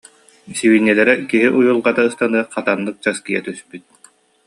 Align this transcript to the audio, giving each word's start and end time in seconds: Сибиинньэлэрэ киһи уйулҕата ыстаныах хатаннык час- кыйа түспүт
Сибиинньэлэрэ 0.57 1.13
киһи 1.29 1.47
уйулҕата 1.57 2.01
ыстаныах 2.09 2.47
хатаннык 2.53 2.95
час- 3.03 3.23
кыйа 3.25 3.41
түспүт 3.45 3.83